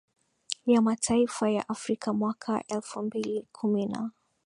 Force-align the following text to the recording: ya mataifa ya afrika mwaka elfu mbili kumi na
ya 0.65 0.81
mataifa 0.81 1.49
ya 1.49 1.69
afrika 1.69 2.13
mwaka 2.13 2.63
elfu 2.67 3.01
mbili 3.03 3.47
kumi 3.53 3.85
na 3.85 4.11